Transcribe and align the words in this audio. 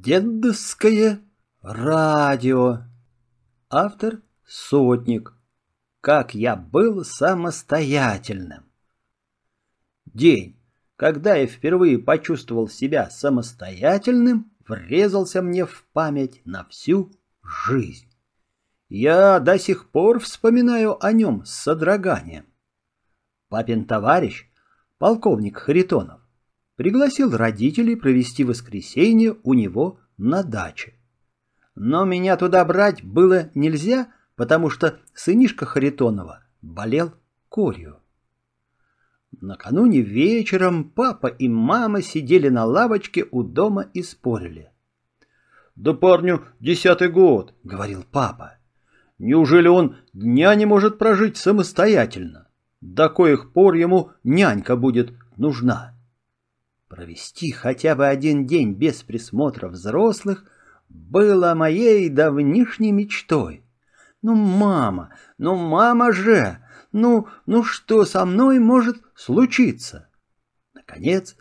Дедовское 0.00 1.20
радио. 1.60 2.78
Автор 3.68 4.22
Сотник. 4.44 5.34
Как 6.00 6.34
я 6.34 6.56
был 6.56 7.04
самостоятельным. 7.04 8.64
День, 10.06 10.58
когда 10.96 11.34
я 11.34 11.46
впервые 11.46 11.98
почувствовал 11.98 12.68
себя 12.68 13.10
самостоятельным, 13.10 14.50
врезался 14.66 15.42
мне 15.42 15.66
в 15.66 15.86
память 15.92 16.40
на 16.46 16.64
всю 16.64 17.12
жизнь. 17.44 18.10
Я 18.88 19.40
до 19.40 19.58
сих 19.58 19.90
пор 19.90 20.20
вспоминаю 20.20 21.04
о 21.04 21.12
нем 21.12 21.44
с 21.44 21.52
содроганием. 21.52 22.46
Папин 23.50 23.84
товарищ, 23.84 24.50
полковник 24.96 25.58
Харитонов, 25.58 26.21
пригласил 26.76 27.36
родителей 27.36 27.96
провести 27.96 28.44
воскресенье 28.44 29.36
у 29.42 29.54
него 29.54 30.00
на 30.16 30.42
даче. 30.42 30.94
Но 31.74 32.04
меня 32.04 32.36
туда 32.36 32.64
брать 32.64 33.02
было 33.02 33.50
нельзя, 33.54 34.12
потому 34.36 34.70
что 34.70 34.98
сынишка 35.14 35.66
Харитонова 35.66 36.44
болел 36.60 37.12
корью. 37.48 37.98
Накануне 39.40 40.00
вечером 40.00 40.90
папа 40.90 41.26
и 41.26 41.48
мама 41.48 42.02
сидели 42.02 42.48
на 42.48 42.64
лавочке 42.64 43.26
у 43.30 43.42
дома 43.42 43.86
и 43.94 44.02
спорили. 44.02 44.70
«Да 45.74 45.94
парню 45.94 46.44
десятый 46.60 47.08
год»,— 47.08 47.54
говорил 47.64 48.04
папа. 48.10 48.58
«Неужели 49.18 49.68
он 49.68 49.96
дня 50.12 50.54
не 50.54 50.66
может 50.66 50.98
прожить 50.98 51.38
самостоятельно? 51.38 52.48
До 52.82 53.08
коих 53.08 53.52
пор 53.52 53.74
ему 53.74 54.10
нянька 54.22 54.76
будет 54.76 55.14
нужна?» 55.38 55.94
Провести 56.92 57.52
хотя 57.52 57.94
бы 57.94 58.06
один 58.06 58.46
день 58.46 58.74
без 58.74 59.02
присмотра 59.02 59.70
взрослых 59.70 60.44
было 60.90 61.54
моей 61.54 62.10
давнишней 62.10 62.90
мечтой. 62.90 63.64
Ну, 64.20 64.34
мама, 64.34 65.08
ну, 65.38 65.54
мама 65.56 66.12
же, 66.12 66.58
ну, 66.92 67.28
ну 67.46 67.64
что 67.64 68.04
со 68.04 68.26
мной 68.26 68.58
может 68.58 68.98
случиться? 69.14 70.10
Наконец, 70.74 71.34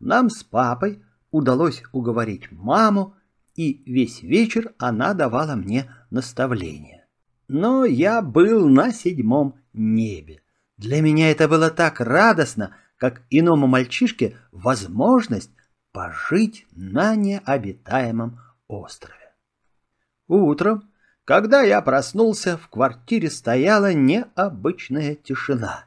нам 0.00 0.28
с 0.28 0.42
папой 0.42 1.04
удалось 1.30 1.84
уговорить 1.92 2.50
маму, 2.50 3.14
и 3.54 3.84
весь 3.86 4.22
вечер 4.24 4.74
она 4.76 5.14
давала 5.14 5.54
мне 5.54 5.88
наставления. 6.10 7.06
Но 7.46 7.84
я 7.84 8.22
был 8.22 8.68
на 8.68 8.90
седьмом 8.92 9.54
небе. 9.72 10.42
Для 10.76 11.00
меня 11.00 11.30
это 11.30 11.46
было 11.46 11.70
так 11.70 12.00
радостно— 12.00 12.74
как 12.96 13.22
иному 13.30 13.66
мальчишке 13.66 14.36
возможность 14.52 15.50
пожить 15.92 16.66
на 16.72 17.14
необитаемом 17.14 18.40
острове. 18.68 19.34
Утром, 20.28 20.90
когда 21.24 21.62
я 21.62 21.80
проснулся, 21.82 22.56
в 22.56 22.68
квартире 22.68 23.30
стояла 23.30 23.92
необычная 23.92 25.14
тишина. 25.14 25.84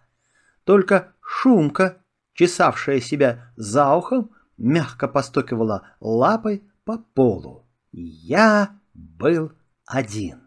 Только 0.63 1.13
шумка, 1.21 1.97
чесавшая 2.33 2.99
себя 2.99 3.51
за 3.55 3.93
ухом, 3.95 4.31
мягко 4.57 5.07
постукивала 5.07 5.87
лапой 5.99 6.63
по 6.83 6.97
полу. 6.97 7.65
Я 7.91 8.79
был 8.93 9.51
один. 9.85 10.41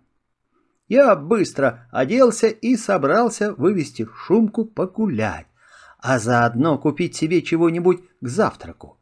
Я 0.88 1.16
быстро 1.16 1.88
оделся 1.90 2.48
и 2.48 2.76
собрался 2.76 3.54
вывести 3.54 4.06
шумку 4.06 4.64
погулять 4.64 5.46
а 6.02 6.18
заодно 6.18 6.78
купить 6.78 7.14
себе 7.14 7.42
чего-нибудь 7.42 8.02
к 8.20 8.28
завтраку. 8.28 8.98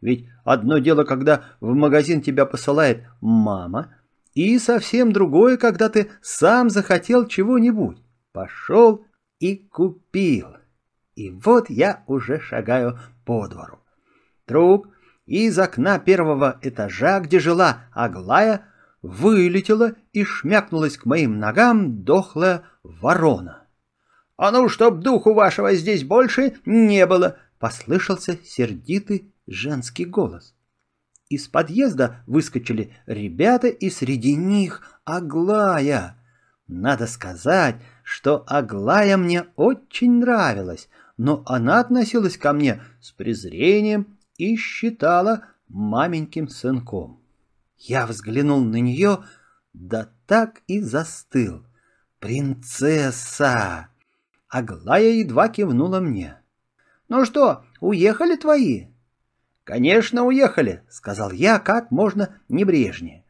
Ведь 0.00 0.26
одно 0.44 0.78
дело, 0.78 1.04
когда 1.04 1.44
в 1.60 1.74
магазин 1.74 2.22
тебя 2.22 2.46
посылает 2.46 3.04
мама, 3.20 3.94
и 4.32 4.58
совсем 4.58 5.12
другое, 5.12 5.56
когда 5.56 5.88
ты 5.88 6.10
сам 6.22 6.70
захотел 6.70 7.26
чего-нибудь. 7.26 7.98
Пошел 8.32 9.04
и 9.40 9.56
купил. 9.56 10.56
И 11.14 11.30
вот 11.30 11.68
я 11.68 12.04
уже 12.06 12.40
шагаю 12.40 12.98
по 13.26 13.46
двору. 13.48 13.80
Друг 14.46 14.88
из 15.26 15.58
окна 15.58 15.98
первого 15.98 16.58
этажа, 16.62 17.20
где 17.20 17.40
жила 17.40 17.88
Аглая, 17.92 18.62
вылетела 19.02 19.94
и 20.12 20.24
шмякнулась 20.24 20.96
к 20.96 21.04
моим 21.04 21.38
ногам 21.38 22.04
дохлая 22.04 22.62
ворона. 22.82 23.67
«А 24.38 24.52
ну, 24.52 24.68
чтоб 24.68 25.00
духу 25.00 25.34
вашего 25.34 25.74
здесь 25.74 26.04
больше 26.04 26.54
не 26.64 27.06
было!»— 27.06 27.38
послышался 27.58 28.38
сердитый 28.44 29.34
женский 29.48 30.04
голос. 30.04 30.54
Из 31.28 31.48
подъезда 31.48 32.22
выскочили 32.28 32.94
ребята, 33.06 33.66
и 33.66 33.90
среди 33.90 34.36
них 34.36 35.00
Аглая. 35.04 36.16
Надо 36.68 37.08
сказать, 37.08 37.76
что 38.04 38.44
Аглая 38.46 39.16
мне 39.16 39.46
очень 39.56 40.20
нравилась, 40.20 40.88
но 41.16 41.42
она 41.44 41.80
относилась 41.80 42.38
ко 42.38 42.52
мне 42.52 42.80
с 43.00 43.10
презрением 43.10 44.18
и 44.36 44.56
считала 44.56 45.46
маменьким 45.66 46.48
сынком. 46.48 47.20
Я 47.76 48.06
взглянул 48.06 48.60
на 48.60 48.76
нее, 48.76 49.24
да 49.72 50.08
так 50.28 50.62
и 50.68 50.80
застыл. 50.80 51.64
«Принцесса!» 52.20 53.88
Аглая 54.48 55.10
едва 55.10 55.48
кивнула 55.48 56.00
мне. 56.00 56.38
«Ну 57.08 57.24
что, 57.24 57.64
уехали 57.80 58.36
твои?» 58.36 58.86
«Конечно, 59.64 60.24
уехали»,— 60.24 60.82
сказал 60.88 61.30
я 61.30 61.58
как 61.58 61.90
можно 61.90 62.36
небрежнее. 62.48 63.24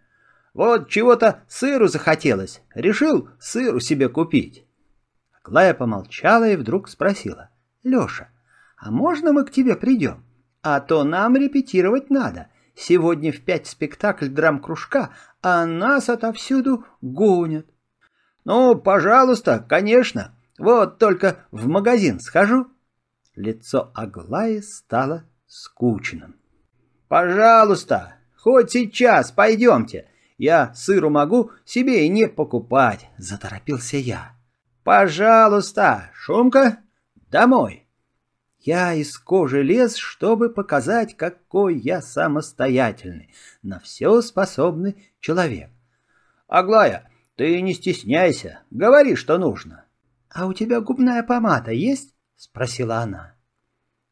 «Вот 0.54 0.88
чего-то 0.88 1.42
сыру 1.48 1.88
захотелось. 1.88 2.62
Решил 2.74 3.28
сыру 3.40 3.80
себе 3.80 4.08
купить». 4.08 4.64
Аглая 5.42 5.74
помолчала 5.74 6.48
и 6.48 6.56
вдруг 6.56 6.88
спросила. 6.88 7.50
«Леша, 7.82 8.28
а 8.76 8.92
можно 8.92 9.32
мы 9.32 9.44
к 9.44 9.50
тебе 9.50 9.74
придем? 9.74 10.24
А 10.62 10.80
то 10.80 11.02
нам 11.02 11.36
репетировать 11.36 12.10
надо. 12.10 12.48
Сегодня 12.76 13.32
в 13.32 13.40
пять 13.40 13.66
спектакль 13.66 14.28
драм-кружка, 14.28 15.10
а 15.42 15.66
нас 15.66 16.08
отовсюду 16.08 16.84
гонят». 17.00 17.66
«Ну, 18.44 18.76
пожалуйста, 18.76 19.64
конечно», 19.68 20.37
вот 20.58 20.98
только 20.98 21.46
в 21.50 21.66
магазин 21.68 22.20
схожу. 22.20 22.68
Лицо 23.34 23.90
Аглаи 23.94 24.60
стало 24.60 25.24
скучным. 25.46 26.36
Пожалуйста, 27.06 28.16
хоть 28.36 28.72
сейчас 28.72 29.30
пойдемте. 29.30 30.08
Я 30.36 30.72
сыру 30.74 31.10
могу 31.10 31.52
себе 31.64 32.04
и 32.06 32.08
не 32.08 32.28
покупать, 32.28 33.08
заторопился 33.16 33.96
я. 33.96 34.36
Пожалуйста, 34.84 36.10
Шумка, 36.14 36.78
домой. 37.30 37.86
Я 38.60 38.94
из 38.94 39.16
кожи 39.18 39.62
лез, 39.62 39.96
чтобы 39.96 40.50
показать, 40.50 41.16
какой 41.16 41.76
я 41.76 42.02
самостоятельный, 42.02 43.32
на 43.62 43.78
все 43.78 44.20
способный 44.20 45.10
человек. 45.20 45.70
Аглая, 46.48 47.10
ты 47.36 47.60
не 47.60 47.74
стесняйся, 47.74 48.60
говори, 48.70 49.14
что 49.14 49.38
нужно. 49.38 49.84
«А 50.38 50.46
у 50.46 50.52
тебя 50.52 50.80
губная 50.80 51.24
помада 51.24 51.72
есть?»— 51.72 52.14
спросила 52.36 52.98
она. 52.98 53.34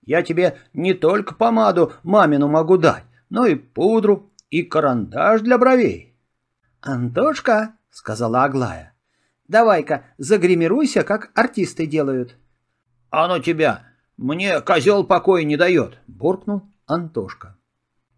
«Я 0.02 0.24
тебе 0.24 0.58
не 0.72 0.92
только 0.92 1.36
помаду 1.36 1.92
мамину 2.02 2.48
могу 2.48 2.78
дать, 2.78 3.04
но 3.30 3.46
и 3.46 3.54
пудру, 3.54 4.32
и 4.50 4.64
карандаш 4.64 5.42
для 5.42 5.56
бровей». 5.56 6.18
«Антошка»,— 6.80 7.76
сказала 7.90 8.42
Аглая,— 8.42 8.92
«давай-ка 9.46 10.06
загримируйся, 10.18 11.04
как 11.04 11.30
артисты 11.36 11.86
делают». 11.86 12.34
«А 13.10 13.28
ну 13.28 13.40
тебя! 13.40 13.84
Мне 14.16 14.60
козел 14.62 15.04
покоя 15.04 15.44
не 15.44 15.56
дает!»— 15.56 16.00
буркнул 16.08 16.62
Антошка. 16.86 17.56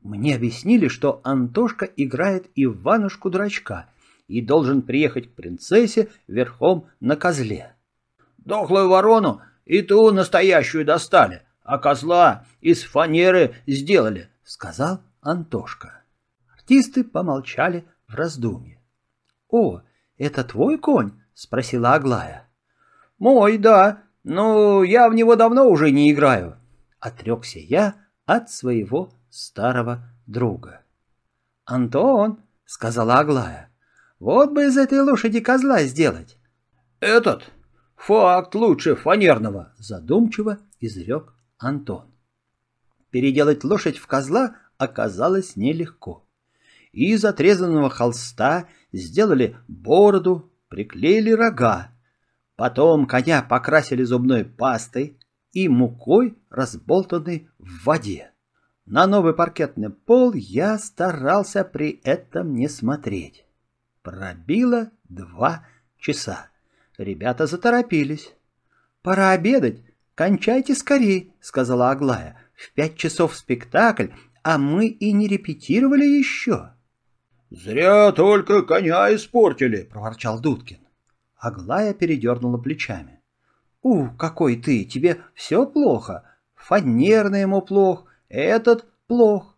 Мне 0.00 0.34
объяснили, 0.34 0.88
что 0.88 1.20
Антошка 1.24 1.84
играет 1.84 2.48
Иванушку-дурачка 2.54 3.90
и 4.28 4.40
должен 4.40 4.80
приехать 4.80 5.30
к 5.30 5.34
принцессе 5.34 6.08
верхом 6.26 6.86
на 7.00 7.14
козле. 7.14 7.74
Дохлую 8.48 8.88
ворону 8.88 9.42
и 9.66 9.82
ту 9.82 10.10
настоящую 10.10 10.86
достали, 10.86 11.42
а 11.62 11.76
козла 11.76 12.46
из 12.62 12.82
фанеры 12.82 13.56
сделали,— 13.66 14.30
сказал 14.42 15.02
Антошка. 15.20 16.02
Артисты 16.54 17.04
помолчали 17.04 17.84
в 18.08 18.14
раздумье.— 18.14 18.80
О, 19.50 19.82
это 20.16 20.44
твой 20.44 20.78
конь?— 20.78 21.12
спросила 21.34 21.92
Аглая.— 21.92 22.48
Мой, 23.18 23.58
да, 23.58 24.04
но 24.24 24.82
я 24.82 25.10
в 25.10 25.14
него 25.14 25.36
давно 25.36 25.68
уже 25.68 25.90
не 25.90 26.10
играю. 26.10 26.56
Отрекся 27.00 27.58
я 27.58 27.96
от 28.24 28.50
своего 28.50 29.12
старого 29.28 30.08
друга.— 30.26 30.80
Антон,— 31.66 32.42
сказала 32.64 33.18
Аглая,— 33.18 33.68
вот 34.18 34.52
бы 34.52 34.64
из 34.64 34.78
этой 34.78 35.00
лошади 35.00 35.40
козла 35.40 35.82
сделать.— 35.82 36.38
Этот? 37.00 37.52
Факт 37.98 38.54
лучше 38.54 38.94
фанерного, 38.94 39.74
задумчиво 39.76 40.58
изрек 40.80 41.34
Антон. 41.58 42.06
Переделать 43.10 43.64
лошадь 43.64 43.98
в 43.98 44.06
козла 44.06 44.56
оказалось 44.78 45.56
нелегко. 45.56 46.24
из 46.92 47.24
отрезанного 47.24 47.90
холста 47.90 48.68
сделали 48.92 49.56
бороду, 49.66 50.50
приклеили 50.68 51.32
рога. 51.32 51.90
Потом 52.56 53.06
коня 53.06 53.42
покрасили 53.42 54.04
зубной 54.04 54.44
пастой 54.44 55.18
и 55.52 55.68
мукой, 55.68 56.38
разболтанной 56.50 57.48
в 57.58 57.84
воде. 57.84 58.30
На 58.86 59.06
новый 59.06 59.34
паркетный 59.34 59.90
пол 59.90 60.32
я 60.32 60.78
старался 60.78 61.64
при 61.64 62.00
этом 62.04 62.54
не 62.54 62.68
смотреть. 62.68 63.44
Пробило 64.02 64.90
два 65.08 65.66
часа. 65.98 66.48
Ребята 66.98 67.46
заторопились. 67.46 68.34
«Пора 69.02 69.30
обедать. 69.30 69.82
Кончайте 70.16 70.74
скорей»,— 70.74 71.32
сказала 71.40 71.92
Аглая. 71.92 72.36
«В 72.56 72.72
пять 72.72 72.96
часов 72.96 73.36
спектакль, 73.36 74.08
а 74.42 74.58
мы 74.58 74.88
и 74.88 75.12
не 75.12 75.28
репетировали 75.28 76.04
еще». 76.04 76.72
«Зря 77.50 78.10
только 78.10 78.62
коня 78.62 79.14
испортили»,— 79.14 79.82
проворчал 79.90 80.40
Дудкин. 80.40 80.78
Аглая 81.36 81.94
передернула 81.94 82.58
плечами. 82.58 83.22
«У, 83.80 84.08
какой 84.10 84.56
ты! 84.56 84.84
Тебе 84.84 85.22
все 85.34 85.66
плохо. 85.66 86.24
Фанерный 86.56 87.42
ему 87.42 87.62
плох, 87.62 88.06
этот 88.28 88.86
плох». 89.06 89.56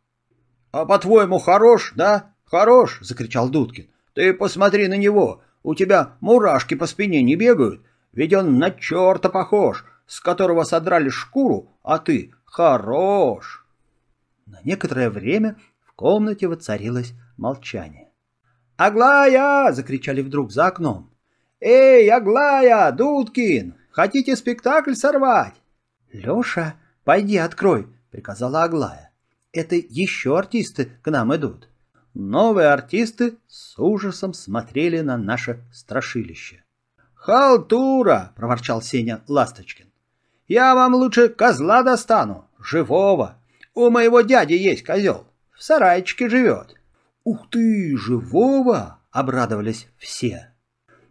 «А 0.72 0.84
по-твоему 0.84 1.38
хорош, 1.38 1.94
да? 1.96 2.34
Хорош!»— 2.44 2.98
закричал 3.00 3.48
Дудкин. 3.48 3.88
«Ты 4.12 4.34
посмотри 4.34 4.88
на 4.88 4.98
него. 4.98 5.42
У 5.62 5.74
тебя 5.74 6.16
мурашки 6.20 6.74
по 6.74 6.86
спине 6.86 7.22
не 7.22 7.36
бегают. 7.36 7.82
Ведь 8.12 8.32
он 8.32 8.58
на 8.58 8.70
черта 8.70 9.28
похож, 9.28 9.84
с 10.06 10.20
которого 10.20 10.64
содрали 10.64 11.08
шкуру, 11.08 11.78
а 11.82 11.98
ты 11.98 12.32
хорош!» 12.44 13.66
На 14.46 14.60
некоторое 14.64 15.10
время 15.10 15.56
в 15.82 15.92
комнате 15.92 16.48
воцарилось 16.48 17.12
молчание. 17.36 18.08
«Аглая!»— 18.76 19.72
закричали 19.72 20.22
вдруг 20.22 20.50
за 20.50 20.66
окном. 20.66 21.10
«Эй, 21.60 22.10
Аглая, 22.10 22.90
Дудкин, 22.90 23.74
хотите 23.90 24.34
спектакль 24.34 24.94
сорвать?» 24.94 25.54
«Леша, 26.12 26.74
пойди 27.04 27.36
открой»,— 27.36 27.86
приказала 28.10 28.64
Аглая. 28.64 29.12
«Это 29.52 29.76
еще 29.76 30.38
артисты 30.38 30.90
к 31.02 31.10
нам 31.10 31.34
идут». 31.36 31.69
Новые 32.14 32.68
артисты 32.68 33.38
с 33.46 33.78
ужасом 33.78 34.34
смотрели 34.34 35.00
на 35.00 35.16
наше 35.16 35.60
страшилище. 35.72 36.64
«Халтура!»— 37.14 38.32
проворчал 38.36 38.82
Сеня 38.82 39.20
Ласточкин. 39.28 39.92
«Я 40.48 40.74
вам 40.74 40.94
лучше 40.94 41.28
козла 41.28 41.82
достану, 41.82 42.48
живого. 42.58 43.38
У 43.74 43.90
моего 43.90 44.22
дяди 44.22 44.54
есть 44.54 44.84
козел, 44.84 45.26
в 45.52 45.62
сарайчике 45.62 46.28
живет». 46.28 46.74
«Ух 47.22 47.48
ты, 47.50 47.96
живого!»— 47.96 48.98
обрадовались 49.12 49.86
все. 49.96 50.52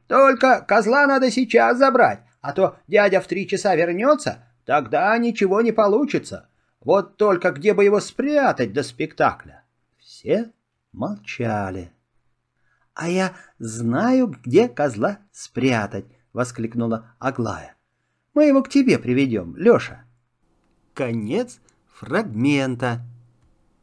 «Только 0.08 0.62
козла 0.68 1.08
надо 1.08 1.32
сейчас 1.32 1.78
забрать, 1.78 2.24
а 2.42 2.52
то 2.52 2.76
дядя 2.88 3.22
в 3.22 3.28
три 3.28 3.48
часа 3.48 3.76
вернется, 3.76 4.44
тогда 4.66 5.18
ничего 5.18 5.62
не 5.62 5.72
получится. 5.72 6.50
Вот 6.82 7.16
только 7.16 7.52
где 7.52 7.74
бы 7.74 7.86
его 7.86 8.02
спрятать 8.02 8.74
до 8.74 8.84
спектакля?» 8.84 9.64
Все 10.00 10.52
молчали. 10.92 11.92
«А 12.94 13.10
я 13.10 13.34
знаю, 13.60 14.28
где 14.28 14.68
козла 14.68 15.20
спрятать!»— 15.32 16.06
воскликнула 16.34 17.16
Аглая. 17.20 17.76
«Мы 18.34 18.46
его 18.46 18.62
к 18.62 18.70
тебе 18.70 19.00
приведем, 19.00 19.56
Леша!» 19.56 20.04
Конец 20.94 21.60
фрагмента. 21.88 23.06